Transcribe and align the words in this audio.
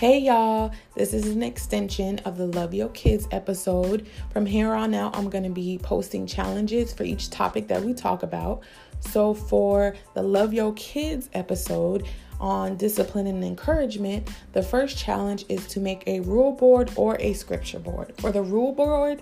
Hey 0.00 0.20
y'all, 0.20 0.72
this 0.94 1.12
is 1.12 1.26
an 1.28 1.42
extension 1.42 2.20
of 2.20 2.38
the 2.38 2.46
Love 2.46 2.72
Your 2.72 2.88
Kids 2.88 3.28
episode. 3.32 4.06
From 4.30 4.46
here 4.46 4.72
on 4.72 4.94
out, 4.94 5.14
I'm 5.14 5.28
going 5.28 5.44
to 5.44 5.50
be 5.50 5.76
posting 5.76 6.26
challenges 6.26 6.90
for 6.90 7.02
each 7.02 7.28
topic 7.28 7.68
that 7.68 7.82
we 7.82 7.92
talk 7.92 8.22
about. 8.22 8.62
So, 9.00 9.34
for 9.34 9.94
the 10.14 10.22
Love 10.22 10.54
Your 10.54 10.72
Kids 10.72 11.28
episode 11.34 12.08
on 12.40 12.78
discipline 12.78 13.26
and 13.26 13.44
encouragement, 13.44 14.30
the 14.54 14.62
first 14.62 14.96
challenge 14.96 15.44
is 15.50 15.66
to 15.66 15.80
make 15.80 16.02
a 16.06 16.20
rule 16.20 16.52
board 16.52 16.90
or 16.96 17.18
a 17.20 17.34
scripture 17.34 17.78
board. 17.78 18.14
For 18.16 18.32
the 18.32 18.40
rule 18.40 18.72
board, 18.72 19.20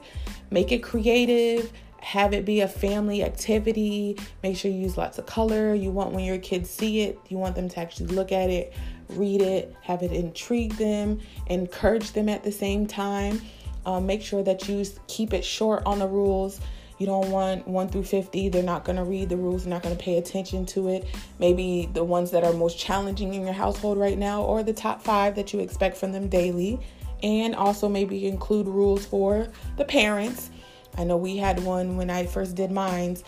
make 0.52 0.70
it 0.70 0.84
creative, 0.84 1.72
have 2.00 2.32
it 2.32 2.44
be 2.44 2.60
a 2.60 2.68
family 2.68 3.22
activity. 3.22 4.16
Make 4.42 4.56
sure 4.56 4.70
you 4.70 4.78
use 4.78 4.96
lots 4.96 5.18
of 5.18 5.26
color. 5.26 5.74
You 5.74 5.90
want 5.90 6.12
when 6.12 6.24
your 6.24 6.38
kids 6.38 6.70
see 6.70 7.02
it, 7.02 7.18
you 7.28 7.38
want 7.38 7.54
them 7.54 7.68
to 7.68 7.80
actually 7.80 8.06
look 8.06 8.32
at 8.32 8.50
it, 8.50 8.72
read 9.10 9.42
it, 9.42 9.74
have 9.82 10.02
it 10.02 10.12
intrigue 10.12 10.76
them, 10.76 11.20
encourage 11.46 12.12
them 12.12 12.28
at 12.28 12.44
the 12.44 12.52
same 12.52 12.86
time. 12.86 13.40
Um, 13.86 14.06
make 14.06 14.22
sure 14.22 14.42
that 14.42 14.68
you 14.68 14.84
keep 15.06 15.32
it 15.32 15.44
short 15.44 15.82
on 15.86 15.98
the 15.98 16.06
rules. 16.06 16.60
You 16.98 17.06
don't 17.06 17.30
want 17.30 17.66
1 17.66 17.88
through 17.88 18.04
50. 18.04 18.48
They're 18.48 18.62
not 18.62 18.84
going 18.84 18.96
to 18.96 19.04
read 19.04 19.28
the 19.28 19.36
rules, 19.36 19.64
they're 19.64 19.72
not 19.72 19.82
going 19.82 19.96
to 19.96 20.02
pay 20.02 20.18
attention 20.18 20.66
to 20.66 20.88
it. 20.88 21.06
Maybe 21.38 21.88
the 21.92 22.04
ones 22.04 22.32
that 22.32 22.44
are 22.44 22.52
most 22.52 22.78
challenging 22.78 23.34
in 23.34 23.42
your 23.42 23.52
household 23.52 23.98
right 23.98 24.18
now, 24.18 24.42
or 24.42 24.62
the 24.62 24.72
top 24.72 25.02
five 25.02 25.36
that 25.36 25.52
you 25.52 25.60
expect 25.60 25.96
from 25.96 26.12
them 26.12 26.28
daily. 26.28 26.80
And 27.22 27.54
also, 27.54 27.88
maybe 27.88 28.26
include 28.26 28.66
rules 28.68 29.04
for 29.04 29.48
the 29.76 29.84
parents 29.84 30.50
I 30.98 31.04
know 31.04 31.16
we 31.16 31.36
had 31.36 31.62
one 31.62 31.96
when 31.96 32.10
I 32.10 32.26
first 32.26 32.56
did 32.56 32.72
mines. 32.72 33.22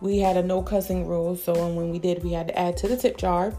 We 0.00 0.18
had 0.18 0.38
a 0.38 0.42
no 0.42 0.62
cussing 0.62 1.06
rule, 1.06 1.36
so 1.36 1.52
when 1.52 1.90
we 1.90 1.98
did, 1.98 2.24
we 2.24 2.32
had 2.32 2.48
to 2.48 2.58
add 2.58 2.78
to 2.78 2.88
the 2.88 2.96
tip 2.96 3.18
jar. 3.18 3.54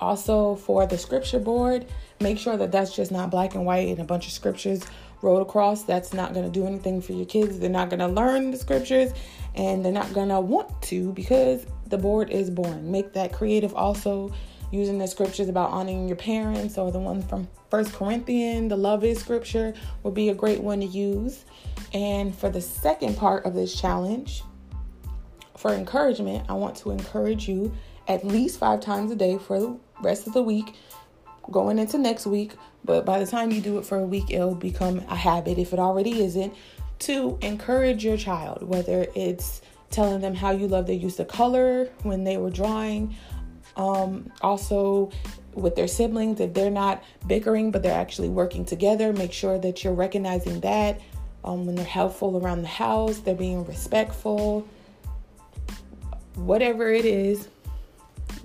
Also, 0.00 0.54
for 0.56 0.86
the 0.86 0.96
scripture 0.96 1.38
board, 1.38 1.84
make 2.20 2.38
sure 2.38 2.56
that 2.56 2.72
that's 2.72 2.96
just 2.96 3.12
not 3.12 3.30
black 3.30 3.54
and 3.54 3.66
white 3.66 3.88
and 3.88 3.98
a 3.98 4.04
bunch 4.04 4.26
of 4.26 4.32
scriptures 4.32 4.82
rolled 5.20 5.42
across. 5.42 5.82
That's 5.82 6.14
not 6.14 6.32
going 6.32 6.50
to 6.50 6.50
do 6.50 6.66
anything 6.66 7.02
for 7.02 7.12
your 7.12 7.26
kids. 7.26 7.58
They're 7.58 7.68
not 7.68 7.90
going 7.90 8.00
to 8.00 8.08
learn 8.08 8.50
the 8.50 8.56
scriptures 8.56 9.12
and 9.54 9.84
they're 9.84 9.92
not 9.92 10.12
going 10.14 10.28
to 10.28 10.40
want 10.40 10.80
to 10.82 11.12
because 11.12 11.66
the 11.86 11.98
board 11.98 12.30
is 12.30 12.48
boring. 12.48 12.90
Make 12.90 13.12
that 13.14 13.32
creative 13.32 13.74
also 13.74 14.32
using 14.70 14.98
the 14.98 15.08
scriptures 15.08 15.48
about 15.48 15.70
honoring 15.70 16.06
your 16.06 16.16
parents 16.16 16.78
or 16.78 16.92
the 16.92 16.98
one 16.98 17.22
from 17.22 17.48
First 17.70 17.92
Corinthians, 17.92 18.70
the 18.70 18.76
love 18.76 19.04
is 19.04 19.18
scripture 19.18 19.74
would 20.02 20.14
be 20.14 20.30
a 20.30 20.34
great 20.34 20.60
one 20.60 20.80
to 20.80 20.86
use. 20.86 21.44
And 21.92 22.34
for 22.34 22.50
the 22.50 22.60
second 22.60 23.16
part 23.16 23.44
of 23.44 23.54
this 23.54 23.78
challenge, 23.78 24.42
for 25.56 25.72
encouragement, 25.72 26.46
I 26.48 26.52
want 26.54 26.76
to 26.78 26.90
encourage 26.90 27.48
you 27.48 27.72
at 28.06 28.24
least 28.24 28.58
five 28.58 28.80
times 28.80 29.10
a 29.10 29.16
day 29.16 29.38
for 29.38 29.58
the 29.58 29.78
rest 30.02 30.26
of 30.26 30.32
the 30.32 30.42
week, 30.42 30.74
going 31.50 31.78
into 31.78 31.98
next 31.98 32.26
week. 32.26 32.52
But 32.84 33.04
by 33.04 33.18
the 33.18 33.26
time 33.26 33.50
you 33.50 33.60
do 33.60 33.78
it 33.78 33.84
for 33.84 33.98
a 33.98 34.04
week, 34.04 34.30
it'll 34.30 34.54
become 34.54 34.98
a 35.08 35.16
habit 35.16 35.58
if 35.58 35.72
it 35.72 35.78
already 35.78 36.22
isn't. 36.22 36.54
To 37.00 37.38
encourage 37.42 38.04
your 38.04 38.16
child, 38.16 38.62
whether 38.62 39.06
it's 39.14 39.62
telling 39.90 40.20
them 40.20 40.34
how 40.34 40.50
you 40.50 40.66
love 40.68 40.86
their 40.86 40.96
use 40.96 41.18
of 41.18 41.28
color 41.28 41.88
when 42.02 42.24
they 42.24 42.36
were 42.36 42.50
drawing, 42.50 43.14
um, 43.78 44.30
also, 44.42 45.10
with 45.54 45.76
their 45.76 45.88
siblings, 45.88 46.40
if 46.40 46.52
they're 46.52 46.70
not 46.70 47.02
bickering 47.26 47.70
but 47.70 47.82
they're 47.82 47.98
actually 47.98 48.28
working 48.28 48.64
together, 48.64 49.12
make 49.12 49.32
sure 49.32 49.58
that 49.58 49.82
you're 49.82 49.94
recognizing 49.94 50.60
that. 50.60 51.00
Um, 51.48 51.64
when 51.64 51.76
they're 51.76 51.84
helpful 51.86 52.36
around 52.36 52.60
the 52.60 52.68
house, 52.68 53.20
they're 53.20 53.34
being 53.34 53.64
respectful. 53.64 54.68
Whatever 56.34 56.92
it 56.92 57.06
is, 57.06 57.48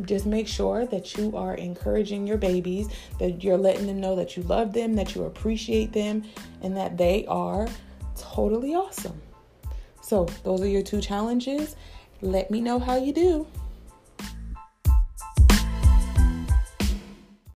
just 0.05 0.25
make 0.25 0.47
sure 0.47 0.85
that 0.85 1.17
you 1.17 1.35
are 1.35 1.55
encouraging 1.55 2.25
your 2.25 2.37
babies, 2.37 2.87
that 3.19 3.43
you're 3.43 3.57
letting 3.57 3.87
them 3.87 3.99
know 3.99 4.15
that 4.15 4.37
you 4.37 4.43
love 4.43 4.71
them, 4.71 4.93
that 4.93 5.15
you 5.15 5.25
appreciate 5.25 5.91
them, 5.91 6.23
and 6.61 6.77
that 6.77 6.95
they 6.97 7.25
are 7.25 7.67
totally 8.17 8.73
awesome. 8.73 9.21
So, 10.01 10.23
those 10.45 10.61
are 10.61 10.67
your 10.67 10.81
two 10.81 11.01
challenges. 11.01 11.75
Let 12.21 12.51
me 12.51 12.61
know 12.61 12.79
how 12.79 12.95
you 12.95 13.11
do. 13.11 13.47